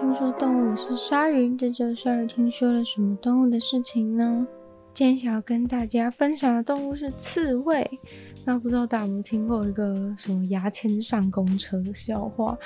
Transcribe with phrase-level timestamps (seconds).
[0.00, 1.54] 听说动物，是鲨鱼。
[1.56, 4.46] 这周鲨鱼听说了什么动物的事情呢？
[4.94, 7.86] 今天想要跟大家分享的动物是刺猬。
[8.46, 12.56] 那不知道大家有没有听过一个什么牙签上公车的笑话？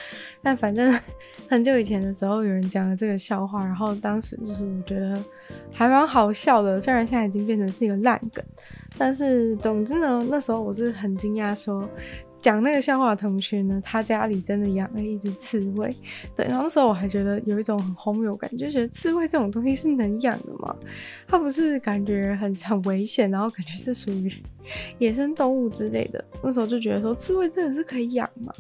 [0.43, 0.97] 但反正
[1.51, 5.21] 很久以前的时候，有人讲了这个笑话，然后当时就是我觉得
[5.73, 6.81] 还蛮好笑的。
[6.81, 8.45] 虽然现在已经变成是一个烂梗，
[8.97, 11.83] 但是总之呢，那时候我是很惊讶说。
[12.45, 15.91] 讲那个笑话的同学呢，他家里真的养了一只刺猬。
[16.37, 20.77] 对，然后那时候我还觉得有一种很荒谬感，就觉得刺猬这种东西是能养的吗？
[21.27, 24.31] 它不是感觉很很危险，然后感觉是属于
[24.99, 26.23] 野生动物之类的。
[26.43, 28.53] 那时候就觉得说，刺猬真的是可以养吗？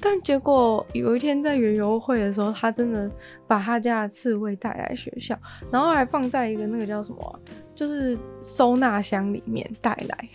[0.00, 3.10] 但结果有一天在园游会的时候，他真的
[3.46, 5.38] 把他家的刺猬带来学校，
[5.70, 7.40] 然后还放在一个那个叫什么，
[7.74, 10.26] 就是收纳箱里面带来。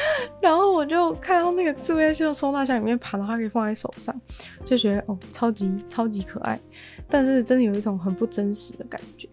[0.40, 4.14] 然后我就看到那个刺猬就收纳箱里面爬到，它可以放在手上，
[4.64, 6.58] 就觉得哦，超级超级可爱。
[7.08, 9.28] 但是真的有一种很不真实的感觉。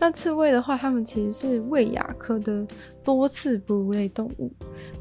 [0.00, 2.66] 那刺猬的话，它们其实是卫亚科的
[3.02, 4.52] 多刺哺乳类动物，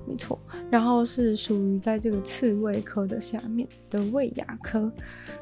[0.08, 0.39] 没错。
[0.69, 4.91] 然后是属于在这个刺猬科的下面的卫亚科。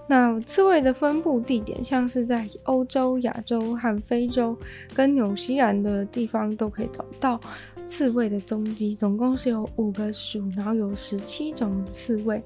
[0.07, 4.57] 那刺猬的分布地点，像是在欧洲、亚洲和非洲
[4.93, 7.39] 跟纽西兰的地方都可以找到。
[7.85, 12.41] 刺猬的踪迹总共是有五个属，然后有十七种刺猬。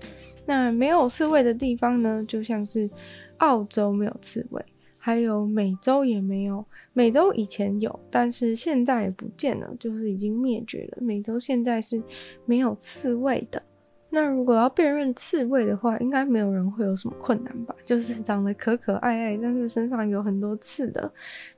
[0.46, 2.90] 那没有刺猬的地方呢，就像是
[3.38, 4.62] 澳洲没有刺猬，
[5.00, 6.64] 还有美洲也没有。
[6.94, 11.02] 美洲以前有，但是现在也不见了，就是已经灭绝了。
[11.02, 12.04] 美洲现在是
[12.46, 13.64] 没有刺猬的。
[14.12, 17.76] 那如果要辨认刺猬的话，应该没有人会有什么困难吧？
[17.86, 21.12] 就是长得可可爱爱，但是身上有很多刺的，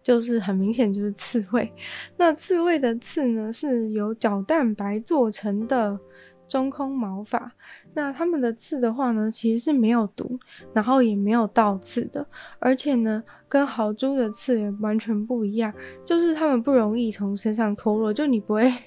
[0.04, 1.72] 就是很明显就是刺猬。
[2.18, 5.98] 那刺猬的刺呢，是由角蛋白做成的
[6.46, 7.54] 中空毛发。
[7.94, 10.40] 那它们的刺的话呢，其实是没有毒，
[10.74, 12.26] 然后也没有倒刺的，
[12.60, 15.74] 而且呢，跟豪猪的刺也完全不一样，
[16.06, 18.72] 就是它们不容易从身上脱落，就你不会。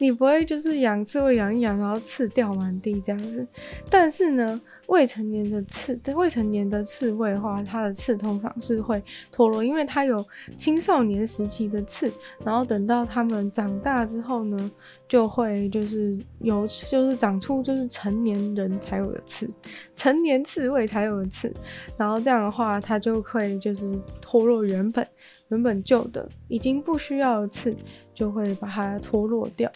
[0.00, 3.44] 你不会就是养刺猬养一养，然后刺掉满地这样子。
[3.90, 10.22] 但是呢，未成年的刺，未成年的刺猬的话，它的刺通常是会脱落，因为它有
[10.56, 12.10] 青少年时期的刺，
[12.44, 14.70] 然后等到它们长大之后呢，
[15.06, 19.48] 就会就是有就是长出就是成年人才有的刺，
[19.94, 21.52] 成年刺猬才有的刺，
[21.96, 25.06] 然后这样的话，它就会就是脱落原本
[25.48, 27.76] 原本旧的已经不需要的刺。
[28.18, 29.70] 就会把它脱落掉。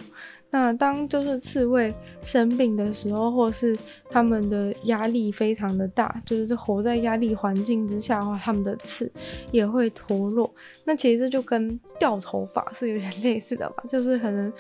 [0.54, 3.74] 那当就是刺猬生病的时候，或是
[4.10, 9.10] 他们的压力非常的大，就是活在压力环境之下的话，他们的刺
[9.50, 10.54] 也会脱落。
[10.84, 13.82] 那其实就跟掉头发是有点类似的吧？
[13.88, 14.52] 就是可能，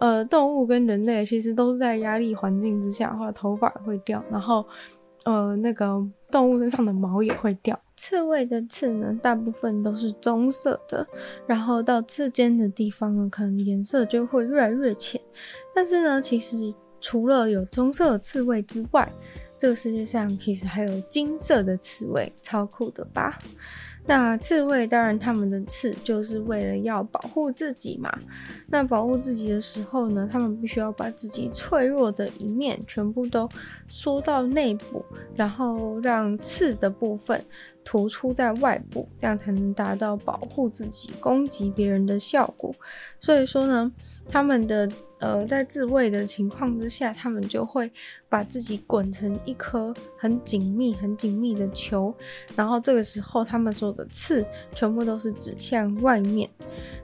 [0.00, 4.66] 呃，动物跟人类其实都是在压力环境之下的话，头发会掉，然后，
[5.24, 7.78] 呃，那个动物身上的毛也会掉。
[7.96, 11.06] 刺猬的刺呢，大部分都是棕色的，
[11.46, 15.20] 然后到刺尖的地方呢，可能颜色就会越来越浅。
[15.74, 19.10] 但是呢，其实除了有棕色的刺猬之外，
[19.58, 23.38] 这个世界上其实还有金色的刺猬，超酷的吧？
[24.06, 28.08] 那刺猬当然，它们的刺就是为了要保护自己嘛。
[28.68, 33.48] 那保护自己的时候呢，它们必须要把自己脆弱的一面全部都
[33.88, 37.44] 缩到内部，然后让刺的部分
[37.84, 42.72] 突出在外部，这样才能达到保护自己、攻击别人的效果。
[43.20, 43.90] 所以说呢，
[44.28, 44.88] 他们的。
[45.18, 47.90] 呃，在自卫的情况之下，他们就会
[48.28, 52.14] 把自己滚成一颗很紧密、很紧密的球，
[52.54, 54.44] 然后这个时候，他们所有的刺
[54.74, 56.50] 全部都是指向外面。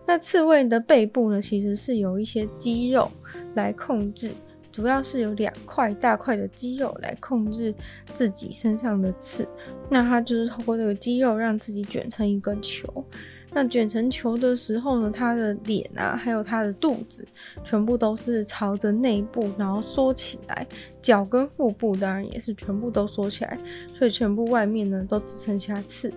[0.06, 3.10] 那刺猬的背部呢，其实是有一些肌肉
[3.54, 4.30] 来控制，
[4.70, 7.74] 主要是有两块大块的肌肉来控制
[8.12, 9.48] 自己身上的刺。
[9.88, 13.02] 那它就是透过这个肌肉让自己卷成一个球。
[13.54, 17.24] 那卷成球的时候呢，它的脸啊，还有它的肚子，
[17.62, 20.66] 全部都是朝着内部，然后缩起来。
[21.00, 23.58] 脚跟腹部当然也是全部都缩起来，
[23.88, 26.12] 所以全部外面呢都只剩下刺。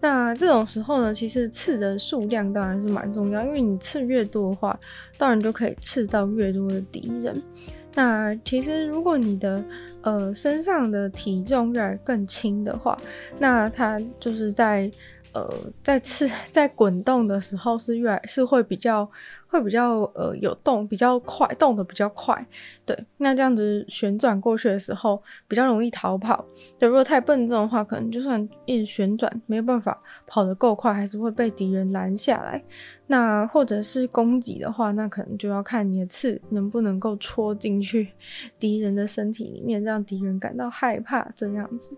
[0.00, 4.78] 那这种时候呢，其实刺的数量当然是蛮重要，因为你刺越多的话，
[5.18, 7.34] 当然就可以刺到越多的敌人。
[7.94, 9.64] 那其实，如果你的
[10.02, 12.96] 呃身上的体重越来更轻的话，
[13.40, 14.88] 那它就是在
[15.34, 15.48] 呃，
[15.82, 19.08] 在刺 在滚动的时候是越来是会比较
[19.46, 22.46] 会比较呃有动比较快，动得比较快，
[22.86, 26.44] 对，那这样子旋转过去的时候比较容易逃跑。
[26.78, 32.62] 对，如果太笨重的话，可能就算一直旋转没有办法跑得够快，还是会被敌人拦下来。
[33.06, 38.08] 那或者是攻击的话，那可能就要看你的刺能不能够戳进去
[38.58, 41.96] 敌人的身体里面，让敌人感到害怕这样子。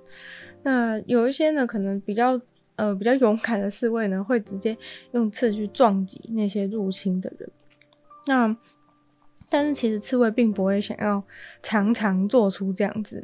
[0.63, 2.41] 那有一些呢，可能比较。
[2.81, 4.75] 呃，比较勇敢的侍卫呢，会直接
[5.13, 7.47] 用刺去撞击那些入侵的人。
[8.27, 8.57] 那
[9.51, 11.23] 但是其实刺猬并不会想要
[11.61, 13.23] 常常做出这样子，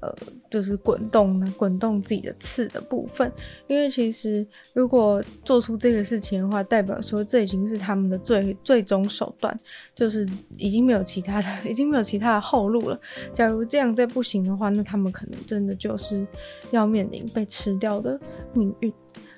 [0.00, 0.14] 呃，
[0.50, 3.32] 就是滚动呢，滚动自己的刺的部分，
[3.66, 9.58] 因为其实如果做出这个事情的话，代表说这已经是他们的最最终手段，
[9.94, 10.28] 就是
[10.58, 13.00] 已经没有其他的， 已经没有其他的后路了。
[13.32, 16.26] 假如这样再不行的话，那他们可能真的就是
[16.70, 18.20] 要面临被吃掉的
[18.52, 18.92] 命运。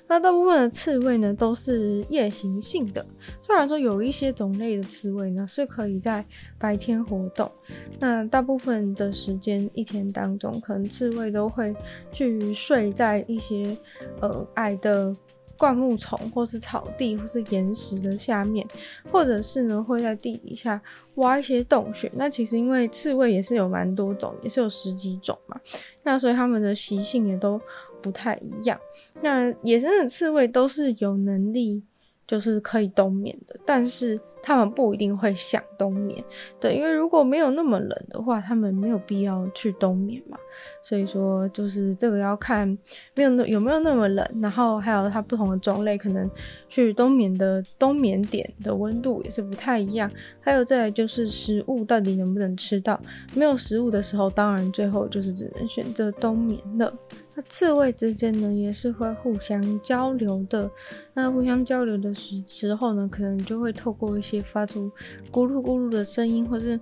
[0.07, 3.03] 那大部分的刺猬呢，都是夜行性的。
[3.41, 6.23] 虽然说有一些种类的刺猬呢，是可以在
[6.59, 7.51] 白天活动。
[7.99, 11.75] 那大部分的时间，一天当中，可能刺猬都会
[12.11, 13.75] 去睡在一些
[14.21, 15.15] 呃矮的
[15.57, 18.65] 灌木丛，或是草地，或是岩石的下面，
[19.11, 20.79] 或者是呢会在地底下
[21.15, 22.11] 挖一些洞穴。
[22.13, 25.59] 那其实因为刺猬也是有蛮多种，也是有十几种嘛。
[26.03, 27.59] 那所以它们的习性也都。
[28.05, 28.79] 不太一样。
[29.23, 31.81] 那野生的刺猬都是有能力，
[32.27, 36.23] 就是可以冬眠的，但是他们不一定会想冬眠。
[36.59, 40.37] 对，因为如果没有那么冷的话，他们没有必要去冬眠嘛。
[40.85, 42.77] 所以说，就是这个要看
[43.15, 46.29] 没有那有没有那么冷，然后还有它不同的种类，可能
[46.69, 50.07] 去冬眠的冬眠点的温度也是不太一样。
[50.39, 53.01] 还有再来就是食物到底能不能吃到，
[53.33, 56.93] 没有食物的时候，当然最后就是只能选择冬眠了。
[57.33, 60.69] 那刺猬之间呢，也是会互相交流的。
[61.15, 64.91] 那互相交流的时时候呢，可能就会透过一些发出
[65.31, 66.79] 咕噜咕噜的声音，或是。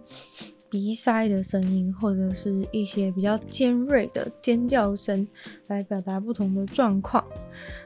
[0.73, 5.27] 鼻塞的声音，或者是一些比较尖锐的尖叫声，
[5.67, 7.23] 来表达不同的状况。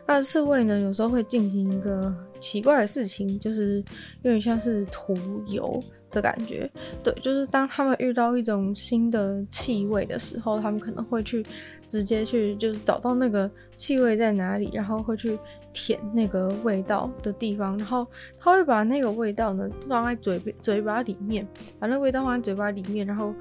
[0.08, 3.84] 那刺猬呢，有时候会进行一个奇怪的事情，就是
[4.22, 5.14] 有点像是涂
[5.48, 5.78] 油
[6.12, 6.72] 的感觉。
[7.04, 11.46] 对，就是当他们遇到一种新的气味的时候，他们可能会去
[11.88, 15.38] 直接去，就是找到那个气味在哪里，然后会去。
[15.74, 18.08] 舔那个味道的地方，然后
[18.40, 21.48] 他会把那个味道呢放在嘴嘴巴里面，
[21.78, 23.32] 把那个味道放在嘴巴里面，然后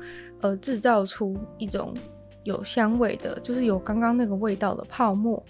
[0.42, 1.94] 呃制造出一种
[2.44, 5.42] 有香味的，就是有刚刚那个味道的泡沫，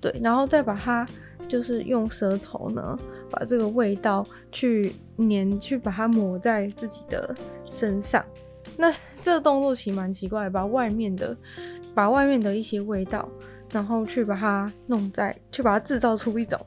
[0.00, 1.06] 对，然后再把它
[1.46, 2.98] 就是用舌头呢
[3.30, 7.32] 把这个味道去粘，去把它抹在自己的
[7.70, 8.24] 身上。
[8.76, 11.36] 那 这个动作其实蛮奇怪，把外面的
[11.94, 13.28] 把外面的一些味道。
[13.72, 16.60] 然后去把它弄在，去把它制造出一种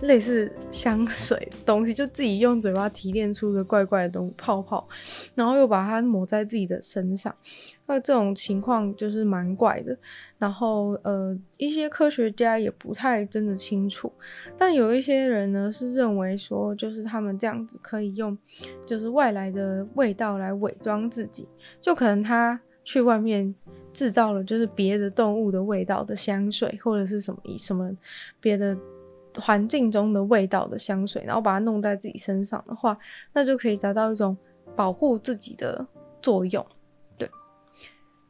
[0.00, 4.88] 类似香水东西，就自己用嘴巴提炼出个怪怪的东泡泡，
[5.34, 7.34] 然后又把它抹在自己的身上。
[7.84, 9.94] 那这种情况就是蛮怪的。
[10.38, 14.10] 然后呃，一些科学家也不太真的清楚，
[14.56, 18.34] 但有一些人呢是认为说，就是他们这样子可以用，
[18.86, 21.46] 就是外来的味道来伪装自己，
[21.78, 23.54] 就可能他去外面。
[23.92, 27.90] 制造了就是别的动物的味道的香水，或者是什么以什么
[28.40, 28.76] 别的
[29.36, 32.96] 环境中的味道的香水，然后把它弄在自己身上的话，
[33.32, 34.36] 那就可以达到一种
[34.74, 35.86] 保护自己的
[36.20, 36.64] 作用。
[37.16, 37.30] 对，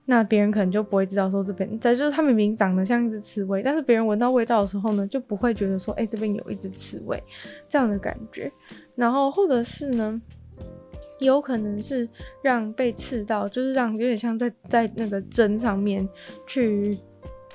[0.05, 7.23] 那别人可能就不会知道说这边，在就是它明明长得像一只刺猬，但是别人闻到味道的时候呢，就不会觉得说，哎、这边有一只刺猬
[7.69, 8.51] 这样的感觉。
[8.95, 10.21] 然后或者是呢，
[11.19, 12.09] 有可能是
[12.43, 16.09] 让被刺到，就是让有点像在在那个针上面
[16.47, 16.97] 去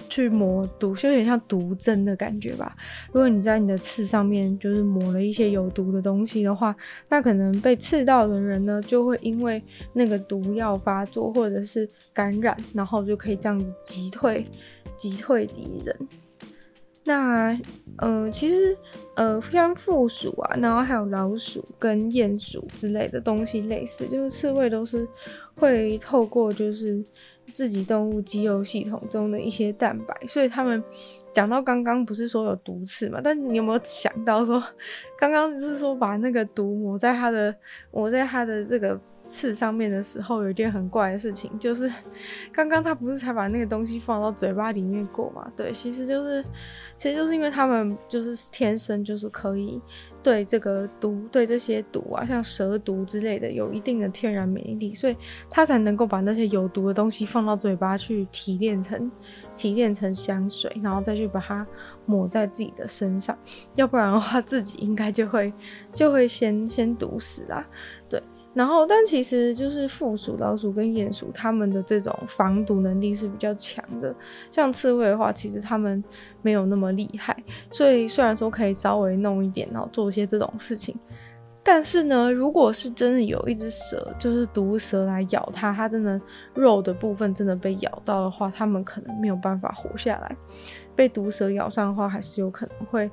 [0.10, 2.75] 去磨毒，就有点像毒针的感觉吧。
[3.08, 6.75] 如果你在你的刺上面就是抹了一些有毒的东西的话，
[7.10, 14.43] 那可能被刺到的人呢，就会因为那个毒药发作或者是感染，然后就可以这样子击退
[14.98, 15.96] 击退敌人。
[17.05, 17.60] 那，
[17.98, 18.77] 呃，其实，
[19.15, 25.05] 呃，像负鼠啊，然后还有老鼠跟鼹鼠之类的东西类似，就是刺猬都是
[25.55, 27.03] 会透过就是
[27.48, 30.81] 自己动物肌肉系统中的一些蛋白，所以他们
[31.33, 33.19] 讲到刚刚不是说有毒刺嘛？
[33.22, 34.63] 但你有没有想到说，
[35.19, 37.53] 刚刚是说把那个毒抹在它的
[37.91, 41.91] 抹在它的这个刺上面的时候，有一件很怪的事情，就是
[42.51, 45.51] 刚刚他不是才把那个东西放到嘴巴里面过嘛？
[45.55, 46.43] 对，其实就是，
[47.03, 49.77] 其实就是因为他们就是天生就是可以
[50.24, 55.17] 对这个毒，对这些毒啊，像蛇毒之类的，有一定的天然免疫力，所以
[55.50, 59.12] 他才能够把那些有毒的东西放到嘴巴去提炼成
[59.53, 61.67] 提炼成香水，然后再去把它
[62.05, 63.38] 抹在自己的身上，
[63.75, 65.53] 要不然的话，自己应该就会
[65.91, 67.67] 就会先先毒死啦。
[68.53, 74.13] 然后，但其实就是负鼠、老鼠跟鼹鼠，它们的这种防毒能力是比较强的。
[74.51, 76.03] 像刺猬的话，其实它们
[76.43, 77.36] 没有那么厉害，
[77.72, 80.95] 所以虽然说可以稍微弄一点，然后做一些这种事情，
[81.63, 86.22] 但是呢，如果是真的有一只蛇，就是毒蛇来咬它，它真的
[86.53, 90.38] 肉的部分真的被咬到的话，它们可能没有办法活下来。
[90.95, 93.10] 被毒蛇咬上的话，还是有可能会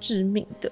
[0.00, 0.68] 致命的。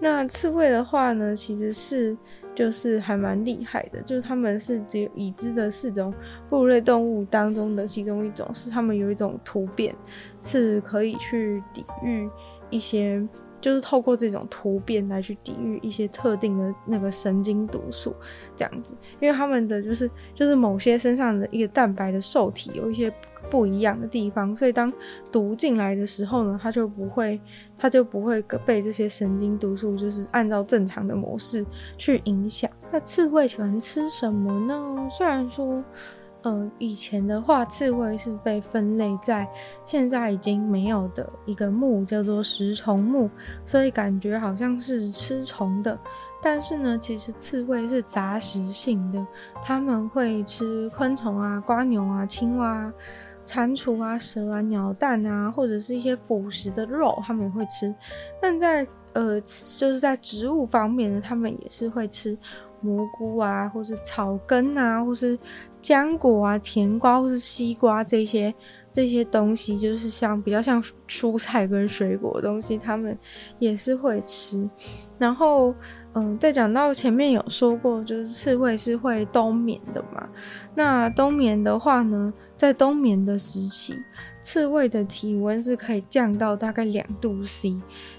[0.00, 2.16] 那刺猬的话呢，其实是。
[2.58, 6.12] 就是还蛮厉害的，就是他们是只有已知的四种
[6.50, 9.94] 哺乳类动物当中的其中一种，是他们有一种突变，
[10.42, 12.28] 是可以去抵御
[12.68, 13.24] 一些，
[13.60, 18.12] 就是透过这种突变来去抵御一些特定的那个神经毒素，
[18.56, 23.08] 这样子，因为他们的就是就是某些身上的一个蛋白的受体有一些。
[23.50, 24.92] 不一样的地方，所以当
[25.32, 27.40] 毒进来的时候呢，它就不会，
[27.76, 31.64] 它就不会被这些神经毒素就是按照正常的模式
[31.96, 32.70] 去影响。
[32.90, 35.08] 那刺猬喜欢吃什么呢？
[35.10, 35.82] 虽然说，
[36.42, 39.46] 呃，以前的话，刺猬是被分类在
[39.84, 43.28] 现在已经没有的一个目，叫做食虫目，
[43.64, 45.98] 所以感觉好像是吃虫的。
[46.40, 49.26] 但是呢，其实刺猬是杂食性的，
[49.64, 52.92] 他们会吃昆虫啊、瓜牛啊、青蛙。
[53.48, 57.92] 蟾蜍啊、蛇啊、鸟蛋啊，或者是一些腐食的肉，它们也会吃。
[58.40, 62.36] 但在呃，就是在植物方面呢，它们也是会吃
[62.80, 65.36] 蘑菇啊，或是草根啊，或是
[65.80, 68.54] 浆果啊、甜瓜或是西瓜这些
[68.98, 73.16] 这些东西，就是像比较像蔬菜跟水果的东西，他们
[73.60, 74.68] 也是会吃。
[75.18, 75.72] 然后。
[76.14, 80.26] 嗯，在讲到前面有说过，就是刺猬是会冬眠的嘛。
[80.74, 83.94] 那冬眠的话呢，在冬眠的时期，
[84.40, 87.76] 刺猬的体温是可以降到大概两度 C。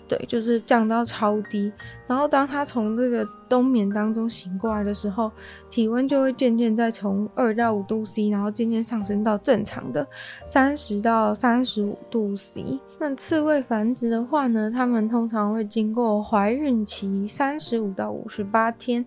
[0.08, 1.74] 对，就是降到超低，
[2.08, 5.32] 然后当他从这个冬眠当中醒过来的时候，
[5.70, 10.08] 体温就会渐渐再从二到五度 C，然后渐渐上升到正常的
[10.46, 12.80] 三十到三十五度 C。
[13.00, 19.06] 那刺猬繁殖的话呢，它们通常会经过怀孕期三十五到五十八天，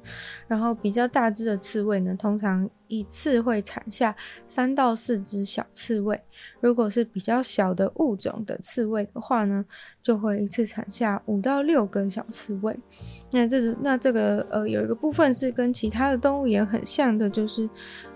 [0.49, 4.17] 然后比较大只的刺猬呢，通常一次会产下
[4.49, 6.19] 三到四只小刺猬。
[6.61, 9.63] 如果是比较小的物种的刺猬的话呢，
[10.03, 12.75] 就会一次产下五到六根小刺猬。
[13.33, 17.69] 那这那这个呃有一个部分是跟其他的动物也很像的，就是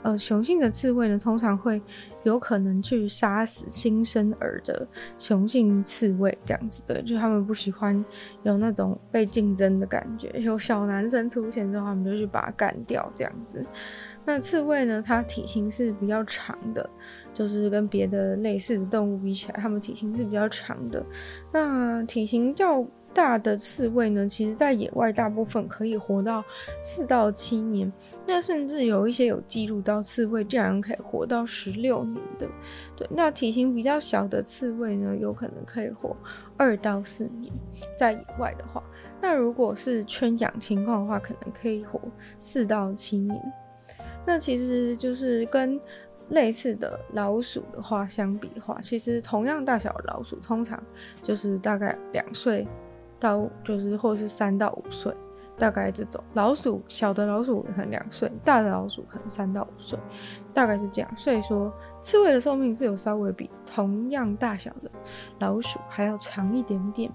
[0.03, 1.81] 呃雄性的刺猬呢，通常会
[2.23, 4.87] 有可能去杀死新生儿的
[5.19, 8.05] 雄性刺猬，这样子对，就他们不喜欢
[8.43, 13.65] 有那种被竞争的感觉，有小男生出现之后，他们就去把它干掉，这样子。
[14.25, 16.89] 那刺猬呢，它体型是比较长的。
[17.33, 21.05] 就是跟别的类似的动物比起来，它们体型是比较长的。
[21.53, 22.83] 那体型较
[23.17, 26.45] 大的刺猬呢，其实在野外大部分可以活到
[26.83, 27.91] 四到七年。
[28.27, 32.47] 那甚至有一些有记录到刺猬竟然可以活到十六年的。
[32.95, 36.15] 对，那体型比较小的刺猬呢，有可能可以活
[36.59, 37.51] 二到四年。
[37.97, 38.85] 在野外的话，
[39.23, 41.99] 那如果是圈养情况的话，可能可以活
[42.39, 43.41] 四到七年。
[44.27, 45.81] 那其实就是跟。
[46.31, 50.83] 类似的老鼠的话，相比的话，其实同样大小的老鼠，通常
[51.23, 52.67] 就是大概两岁
[53.19, 55.15] 到就是或是三到五岁，
[55.57, 59.99] 大概这种老鼠小的老鼠可能两岁，大的老鼠可能三到五岁，
[60.53, 61.11] 大概是这样。
[61.17, 64.91] 所以说，刺猬的寿命是有稍微比同样大小的
[65.41, 67.11] 老鼠还要长一点点。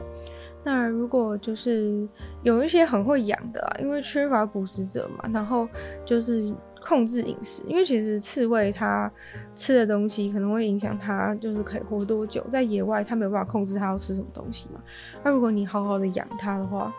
[0.64, 2.08] 那如果就是
[2.44, 5.68] 有一些很会养的啊，因为缺乏捕食者嘛，然后
[6.06, 6.54] 就是。
[6.82, 9.10] 控制饮食，因为其实刺猬它
[9.56, 12.44] 吃的东西可能会影响它，就是可以活多久。
[12.50, 14.82] 在野外，它没有办法控制它要吃什么东西嘛。
[15.24, 16.92] 那如果你好好的养它的话，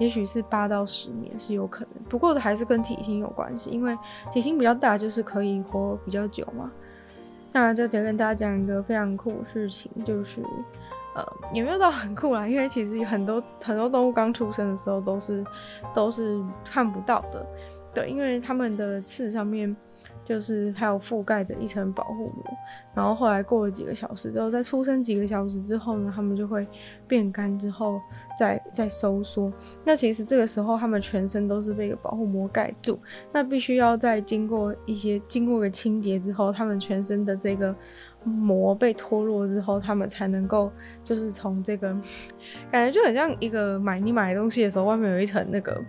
[0.00, 2.04] 也许是八到十年是有可能。
[2.08, 3.96] 不过还是跟体型有关系，因为
[4.32, 6.72] 体型比较大，就是可以活比较久嘛。
[7.52, 10.42] 那就再跟大家讲一个非常酷的事情，就是
[11.14, 11.24] 呃，
[11.54, 15.42] 也没有到很酷啦，因为其实很多很多动物刚出生的时候都是
[15.94, 17.46] 都是看不到的。
[17.96, 19.74] 对，因为他们的刺上面
[20.22, 22.44] 就是还有覆盖着一层保护膜，
[22.94, 26.66] 然后后来过了几个小时之后，在出生几个小时之后呢，他们就会
[27.08, 27.98] 变干之后
[28.38, 29.50] 再再收缩。
[29.82, 33.00] 那其实这个时候，他们全身都是被一个保护膜盖住。
[33.32, 37.74] 那必须要在经过一些经过个清洁之后，他们全身的这个
[38.22, 40.70] 膜被脱落之后，他们才能够
[41.02, 41.96] 就是从这个
[42.70, 45.82] 感觉就很像一个买你买东西的时候，外面有一层那个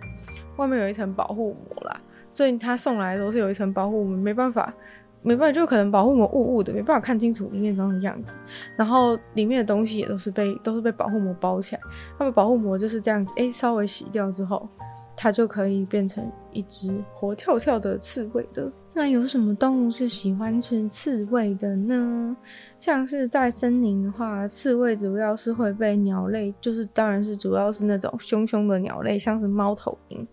[0.58, 2.00] 外面有一层保护膜啦。
[2.30, 4.72] 所以它送来的都是有一层保护膜，没办法。
[5.20, 8.38] 没办法，就可能保护膜雾雾的，没办法看清楚里面长的样子。
[8.76, 11.82] 然后里面的东西也都是被都是被保护膜包起来。
[12.20, 14.68] 那么保护膜就是这样子，诶，稍微洗掉之后，
[15.16, 18.70] 它就可以变成一只活跳跳的刺猬的。
[18.98, 22.36] 那有什么动物是喜欢吃刺猬的呢？
[22.80, 30.26] 像是在森林的话，刺猬主要是会被鸟类，就是当然是主要是那种凶凶的鸟类，像是猫头鹰。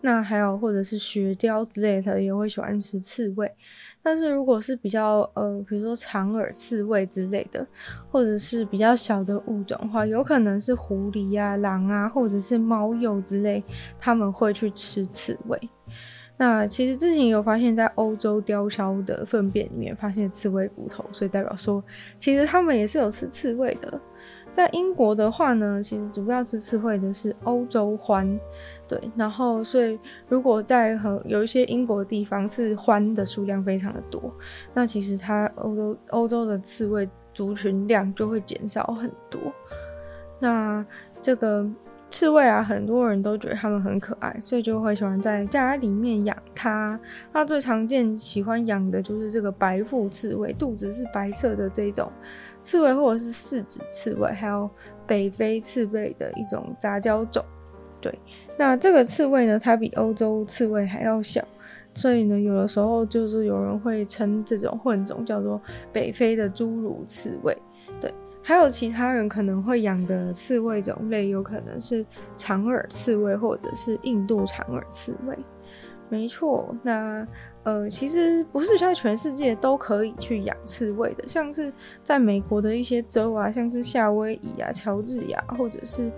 [0.00, 3.50] 那还有或者是雪貂之类的，也会喜欢吃刺猬。
[4.00, 7.66] 但是如果是比较呃，比如说长耳刺猬之类的，
[8.12, 13.64] 或者是比较小的物种的话，有可能是狐狸啊、狼啊，或者是猫鼬之类，
[13.98, 15.58] 他们会去吃刺猬。
[16.36, 21.82] 那其实之前有发现，在欧洲雕鸮的粪便里面发现刺猬骨头，所以代表说，
[22.18, 24.00] 其实他们也是有吃刺猬的。
[24.52, 28.38] 在英国的话呢，其实主要吃刺猬的是欧洲獾。
[28.86, 29.98] 对，然后所以
[30.28, 34.32] 如果在和有一些英国的地方是獾的数量非常的多，
[34.72, 39.40] 那其实它欧洲欧洲的刺猬族群量就会减少很多。
[40.38, 40.84] 那
[41.22, 41.66] 这个
[42.14, 46.98] 刺猬啊，很多人都觉得它们很可爱，所以就会喜欢在家里面养它。
[47.32, 52.08] 那最常见喜欢养的就是这个白腹刺猬，肚子是白色的这种
[52.62, 54.70] 刺猬，或者是四趾刺猬，还有
[55.08, 57.44] 北非刺猬的一种杂交种。
[58.00, 58.16] 对，
[58.56, 61.44] 那这个刺猬呢，它比欧洲刺猬还要小，
[61.94, 65.60] 所以呢，有的时候就是有人会称这种混种叫做
[65.92, 67.58] 北非的侏儒刺猬。
[68.46, 72.04] 还有其他人可能会养的刺猬种类，有可能是
[72.36, 75.34] 长耳刺猬或者是印度长耳刺猬。
[76.10, 77.26] 没错，那
[77.62, 81.72] 呃，其实不是在全世界都可以去养刺猬的，像是
[82.02, 86.12] 在美国的一些州啊，像是夏威夷啊、乔治亚或者是。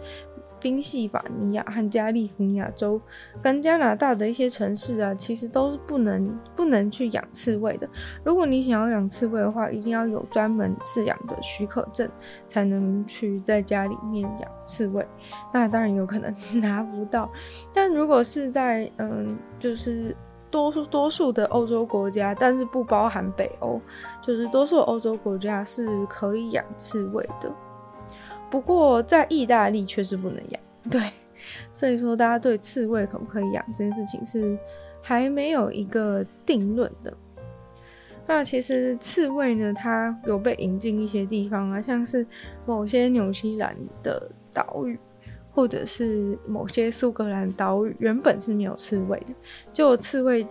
[0.60, 3.00] 宾夕法尼亚和加利福尼亚州
[3.42, 7.88] 跟加拿大的一些城市啊，其实都是不能不能去养刺猬的。
[8.24, 12.08] 如果你想要养刺猬的话，一定要有专门饲养的许可证，
[12.48, 15.06] 才能去在家里面养刺猬。
[15.52, 17.30] 那当然有可能拿不到，
[17.74, 20.16] 但如果是在嗯，就是
[20.50, 23.80] 多数多数的欧洲国家，但是不包含北欧，
[24.22, 27.52] 就是多数欧洲国家是可以养刺猬的。
[28.50, 30.60] 不过在意大利却是不能养，
[30.90, 31.10] 对，
[31.72, 34.58] 所以说大家对刺猬可不可以养这件事情是
[35.02, 37.12] 还没有一个定论的。
[38.26, 42.26] 那其实刺猬呢，它有被引进一些地方啊，像是
[42.64, 44.98] 某些纽西兰的岛屿，
[45.52, 49.34] 或者是某些苏格兰岛屿，原本是没有刺猬的，
[49.72, 50.46] 结果刺猬。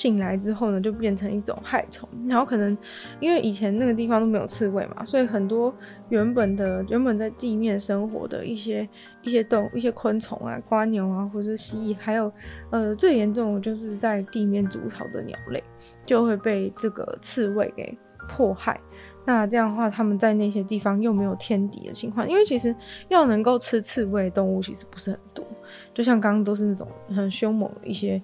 [0.00, 2.08] 进来之后呢，就变成一种害虫。
[2.26, 2.74] 然后可能
[3.20, 5.74] 因为以前那个地方都没有刺猬嘛，所以很多
[6.08, 8.88] 原本的原本在地面生活的一些
[9.20, 12.32] 一些动、一些昆虫啊、蜗牛啊，或者是蜥蜴，还有
[12.70, 15.62] 呃最严重的就是在地面筑巢的鸟类，
[16.06, 17.94] 就会被这个刺猬给
[18.26, 18.80] 迫害。
[19.26, 22.74] 那这样的话，他们在那些地方又没有天敌的情况，因为其实
[23.08, 25.44] 要能够吃刺猬动物其实不是很多，
[25.92, 28.20] 就像刚刚都是那种很凶猛的一些。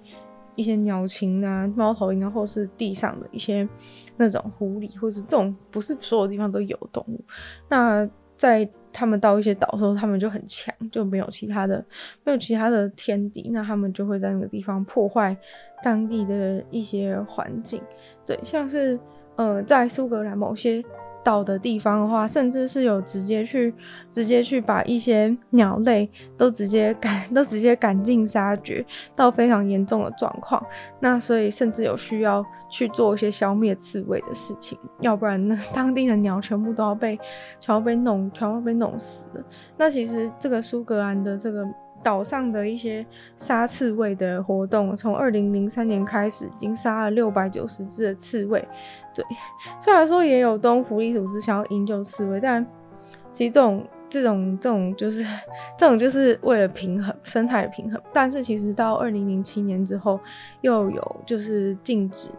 [0.56, 3.68] 一些鸟禽啊、猫头鹰啊，或是地上的一些
[4.16, 7.20] 那种狐狸，或是这种不是所有地方都有动物。
[7.68, 11.84] 那在他们到一些岛的时候，他们就很强，就没有其他的，
[12.24, 15.36] 没有其他的天敌，那他们就会在那个地方破坏
[15.82, 17.80] 当地的一些环境。
[18.26, 18.98] 对，像是
[19.36, 20.82] 呃，在苏格兰某些。
[21.26, 23.74] 到的地方的话，甚至是有直接去
[24.08, 28.86] 直接去把一些鸟类都直接赶 都直接赶尽杀绝，
[29.16, 30.64] 到非常严重的状况。
[31.00, 37.18] 那所以甚至有需要去做一些消灭刺猬的事情，要不然呢，当地的鸟全部都要被
[37.58, 39.44] 全部被弄全部被弄死了。
[39.76, 41.66] 那其实这个苏格兰的这个。
[42.06, 43.04] 岛上的一些
[43.36, 48.64] 杀刺猬的活动，从二零零三年开始，已经杀了六百九十只的刺猬。
[49.12, 49.24] 对，
[49.80, 52.64] 虽然说也有动物福利组织想要营救刺猬，但
[53.32, 55.26] 其实这种、这种、这种就是
[55.76, 58.00] 这种就是为了平衡生态的平衡。
[58.12, 60.20] 但是其实到二零零七年之后，
[60.60, 62.30] 又有就是禁止，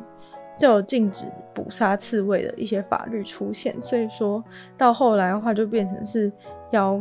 [0.57, 3.75] 就有禁止捕杀刺猬的一些法律出现。
[3.81, 4.41] 所以说
[4.77, 6.31] 到后来的话，就变成是
[6.71, 6.97] 要，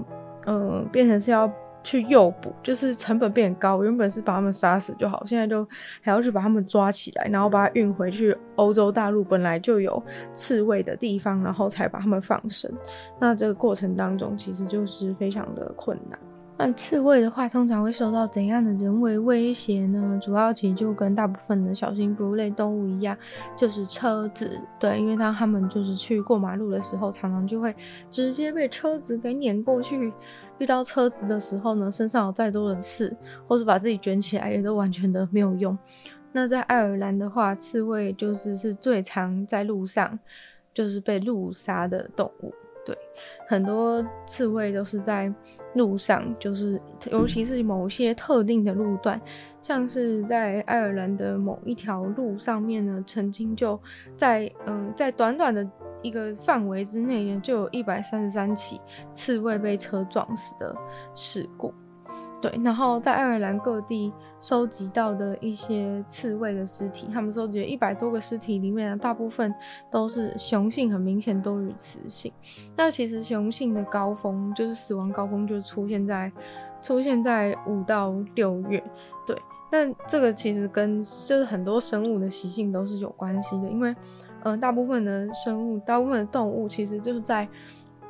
[0.48, 1.48] 嗯、变成是要。
[1.87, 3.85] 去诱捕，就是成本变高。
[3.85, 5.64] 原本是把他们杀死就好，现在就
[6.01, 12.68] 还要去把他们抓起来，然后把它运回去欧洲大陆本来就有刺猬的地方，然后才把他们放生。
[13.20, 16.18] 那这个过程当中，其实就是非常的困难。
[16.59, 20.18] 那刺猬的话，通常会受到怎样的人为威胁呢？
[20.22, 23.14] 主要其实就跟大部分的小型哺乳类动物一样，
[23.55, 24.59] 就是车子。
[24.81, 27.77] 对，因为当他们就是去过马路的时候，常常就会
[28.11, 30.12] 直接被车子给碾过去。
[30.59, 33.14] 遇到车子的时候呢，身上有再多的刺，
[33.47, 35.77] 或是把自己卷起来，也都完全的没有用。
[36.33, 40.19] 那在爱尔兰的话，刺猬就是是最常在路上
[40.75, 42.55] 就是被路杀的动物。
[42.87, 42.96] 对，
[43.49, 45.31] 很多刺猬都是在
[45.75, 49.20] 路上，就是尤其是某些特定的路段，
[49.61, 53.79] 像是在爱尔兰的某一条路上面呢，曾经就
[54.16, 55.68] 在嗯，在短短的
[56.01, 58.81] 一个范围之内呢，就有一百三十三起
[59.12, 60.75] 刺猬被车撞死的
[61.14, 61.75] 事故。
[62.38, 69.53] 对，然后在爱尔兰各地收集到的一些刺猬的尸体，他们收集一百多个尸体里面，大部分
[69.90, 72.31] 都是雄性，很明显多于雌性。
[72.77, 76.31] 那其实雄性的高峰就是死亡高峰，就出现在
[76.83, 78.85] 出现在五到六月。
[79.27, 79.35] 对，
[79.72, 83.96] 那这个其实跟就是很多生物的习性都是有关系的，因为
[84.42, 87.49] 嗯、大部分的生物，大部分的动物其实就是在。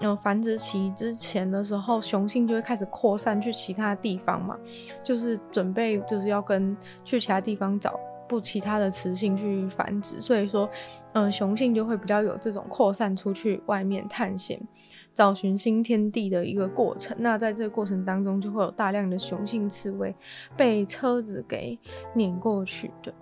[0.00, 4.56] 有繁殖期之前的时候，雄性就会开始扩散去其他地方嘛，
[5.02, 10.68] 就是准备就是要跟去其他地方找不其他的雌性去繁殖，所以说，
[11.14, 14.60] 嗯、雄性就会比较有这种扩散出去外面探险、
[15.14, 17.16] 找寻新天地的一个过程。
[17.18, 20.14] 那在这个过程当中，就会有大量的雄性刺猬
[20.56, 21.78] 被车子给
[22.14, 23.14] 碾过去的。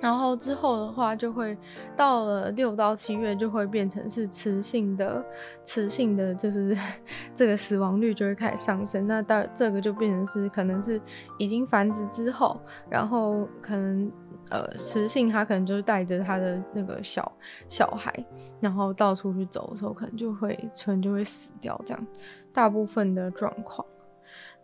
[0.00, 1.56] 然后之后的话，就会
[1.94, 5.22] 到了六到七月，就会变成是雌性的，
[5.62, 6.74] 雌性的就是
[7.34, 9.06] 这个死亡率就会开始上升。
[9.06, 10.98] 那到这个就变成是可能是
[11.36, 12.58] 已经繁殖之后，
[12.88, 14.10] 然后可能
[14.48, 17.30] 呃雌性它可能就是带着它的那个小
[17.68, 18.12] 小孩，
[18.58, 22.06] 然后到处去走的时候，可能就会可能就会死掉这样，
[22.54, 23.86] 大部分的状况。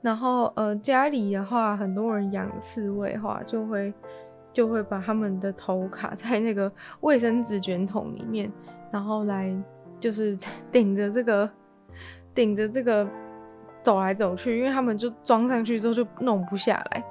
[0.00, 3.92] 然后呃家里的话，很多人养刺猬的话就会。
[4.56, 8.50] 就会把他们的头卡在那个卫生纸卷筒里面，
[8.90, 9.54] 然后来
[10.00, 10.34] 就是
[10.72, 11.50] 顶着这个
[12.34, 13.06] 顶着这个
[13.82, 17.04] 走来走去，因为他们就装上去之后就弄不下来，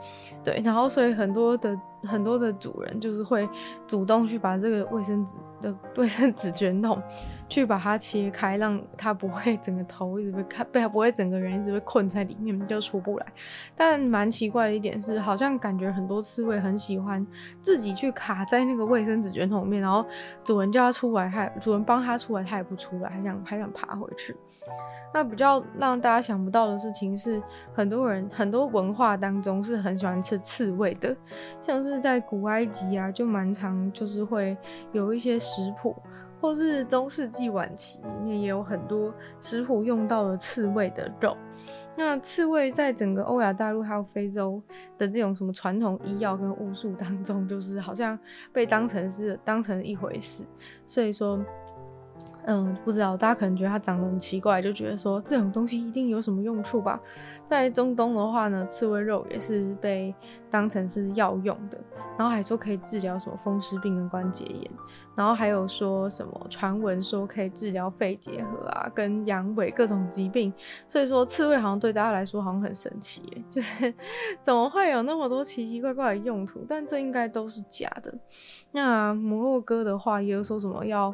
[0.44, 1.80] 对，然后所以很多的。
[2.04, 3.48] 很多的主人就是会
[3.88, 7.02] 主动去把这个卫生纸的 卫生纸卷筒
[7.50, 13.26] 去把它切开，让它不会整个头一直被看，被它不会整个人一直被困在里面就出不来。
[13.76, 17.26] 但蛮奇怪的一点是，好像感觉很多刺猬很喜欢
[17.62, 20.06] 自己去卡在那个卫生纸卷筒里面，然后
[20.44, 24.36] 主人叫它出来，还主人帮它出来，它也不出来，还想还想爬回去。
[25.14, 27.42] 那比较让大家想不到的事情是，
[27.74, 31.16] 很多人很多文化当中是很喜欢吃刺猬的，
[31.62, 34.56] 像是是在古埃及啊，就蛮常就是会
[34.92, 35.96] 有一些食谱，
[36.42, 41.38] 或是中世纪晚期里面也有很多食谱用到了刺猬的肉。
[41.96, 44.62] 那刺猬在整个欧亚大陆还有非洲
[44.98, 48.20] 的这种什么传统医药跟巫术当中，就是好像
[48.52, 50.44] 被当成是当成一回事，
[50.86, 51.40] 所以说。
[52.48, 57.00] 嗯，不知道，大家可能觉得它长得很奇怪，就觉得说这种东西一定有什么用处吧。
[57.44, 60.14] 在中东的话呢，刺猬肉也是被
[60.50, 61.78] 当成是药用的，
[62.18, 64.72] 然后还说可以治疗什么风湿病跟关节炎，
[65.16, 70.54] 然后还有说什么传闻说可以治疗肺结核啊跟阳痿各种疾病。
[70.88, 73.92] 所以说刺猬好像对大家来说好像很神奇耶， 就是
[74.42, 76.64] 怎么会有那么多奇奇怪怪的用途？
[76.68, 78.14] 但这应该都是假的。
[78.72, 81.12] 那摩洛哥的话也有说什么要。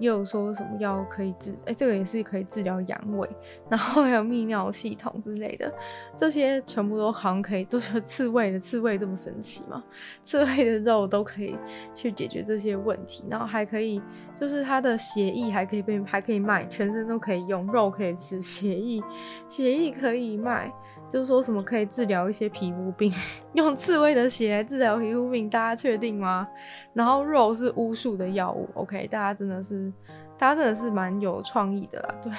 [0.00, 3.28] 又说什么药可以治，哎、欸，这个也是可以治疗阳痿，
[3.68, 5.72] 然后还有泌尿系统之类的，
[6.14, 9.82] 这些全部都好像可以，都是刺猬的刺猬这么神奇吗？
[10.22, 11.56] 刺猬的肉都可以
[11.94, 14.00] 去解决这些问题，然后还可以，
[14.34, 19.02] 就是它的血液还可以被还可以卖，全身都可以用，肉可以吃，血液
[19.48, 20.72] 血液可以卖。
[21.08, 23.12] 就是说什么可以治疗一些皮肤病，
[23.54, 26.46] 用刺猬的血来治疗皮肤病，大家确定吗？
[26.92, 29.92] 然后肉是巫术的药物，OK，大家真的是。
[30.38, 32.32] 他真的是蛮有创意的啦，对。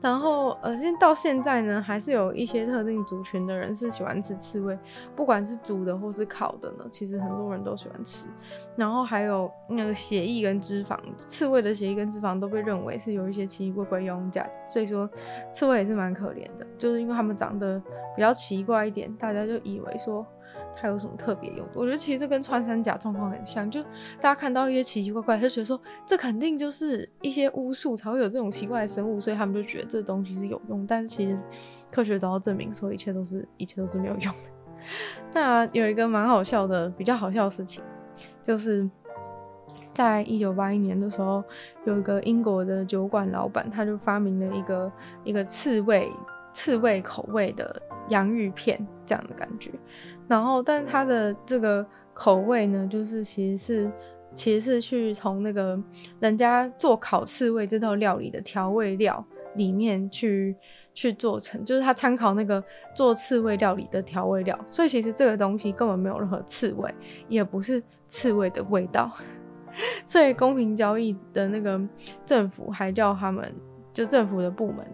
[0.00, 4.76] 然后，呃，现到现在呢，还是有一些特定族群的人是喜欢吃刺猬，
[5.14, 8.26] 不管是煮的或是烤的呢，其实很多人都喜欢吃。
[8.76, 15.08] 然后还有那个血液跟脂肪，刺猬的血液跟脂肪都被认为是有一些奇奇怪怪药用价值，所以说
[15.52, 17.80] 刺猬也是蛮可怜的，就是因为他们长得
[18.16, 20.26] 比较奇怪一点，大家就以为说。
[20.76, 21.72] 它有什么特别用的？
[21.74, 23.82] 我觉得其实这跟穿山甲状况很像，就
[24.20, 30.86] 大家看到一些奇奇怪怪，就觉得说这肯定就是一些巫术才会有这种奇怪的生物，所以他们就觉得这东西是有用。
[30.86, 31.38] 但是其实
[31.90, 34.34] 科学找到证明，说一切都是一切都是没有用。
[35.34, 37.82] 那有一个蛮好笑的，比较好笑的事情，
[38.42, 38.88] 就是
[39.92, 41.44] 在一九八一年的时候，
[41.84, 44.92] 有一个英国的酒馆老板，他就发明了一个
[45.24, 46.10] 一个刺猬。
[46.52, 49.70] 刺猬口味的洋芋片这样的感觉。
[50.30, 53.92] 然后，但它的这个口味呢，就是其实是
[54.32, 55.76] 其实是去从那个
[56.20, 59.24] 人家做烤刺猬这道料理的调味料
[59.56, 60.54] 里面去
[60.94, 62.62] 去做成，就是他参考那个
[62.94, 66.94] 做刺猬料理的调味料，所以其实这个东西根本没有任何刺猬，
[67.26, 69.10] 也不是刺猬的味道。
[70.06, 71.80] 所以公平交易的那个
[72.24, 73.52] 政府还叫他们，
[73.92, 74.86] 就政府的部门。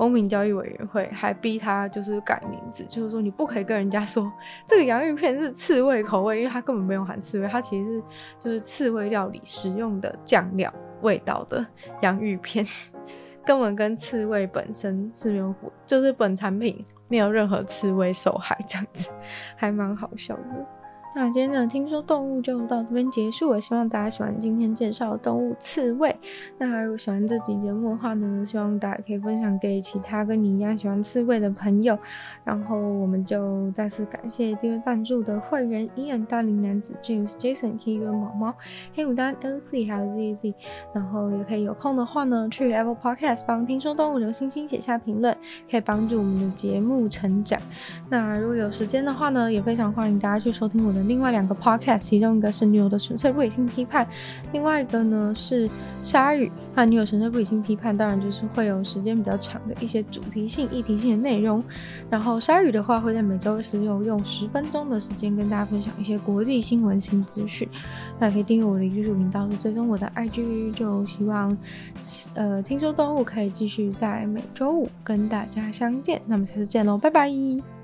[0.00, 4.32] 公平交易委员会还逼他就是改名字，就是说你不可以跟人家说
[4.66, 8.02] 这个洋芋片是刺猬口味，因为它根本没有含刺猬，它其实是
[8.38, 11.66] 就是刺猬料理使用的酱料味道的
[12.00, 12.64] 洋芋片，
[13.44, 19.10] 根本跟刺猬本身是没有，就是本产品没有任何刺猬受害，这样子
[19.54, 20.79] 还蛮好笑的。
[21.12, 26.14] 那今天的听说动物就到这边结束了，希望大家喜欢今天介绍的动物刺猬。
[26.56, 31.98] 那如果喜欢这集节目的话呢，希望大家可以分享给其他跟你一样喜欢刺猬的朋友。
[32.44, 38.54] 然后我们就再次感谢订阅赞助的会员：Ian、大龄男子、James、Jason、Kevin、毛毛、
[38.94, 40.54] 黑牡丹、l p 还有 ZZ。
[40.94, 45.36] 然后也可以有空的话呢，去 Apple Podcast 帮听说动物留星星、写下评论，
[45.68, 47.60] 可以帮助我们的节目成长。
[48.08, 50.99] 那如果有时间的话呢，也非常欢迎大家去收听我的。
[51.02, 54.06] 另外两个 podcast，其中一个是女友的纯粹不理性批判，
[54.52, 55.68] 另外一个呢是
[56.02, 56.50] 鲨鱼。
[56.74, 61.62] 那女友纯粹不理性批判，当然就是会有时间比较长的一些主题性、议题性的内容。
[62.08, 67.68] 然后鲨鱼的话，会在每周四用用十分钟的时间跟大家分享一些国际新闻新资讯。
[68.18, 70.72] 那也可以订阅我的 YouTube 频道，追踪我的 IG。
[70.74, 71.56] 就希望，
[72.34, 76.20] 呃，听说动物可以继续在每周五跟大家相见。
[76.26, 77.79] 那么下次见喽，拜拜。